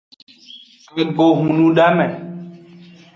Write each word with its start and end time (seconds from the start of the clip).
Ago 1.01 1.27
hunudame. 1.37 2.07